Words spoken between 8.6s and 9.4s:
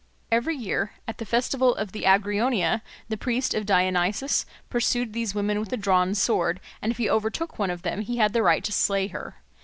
to slay her.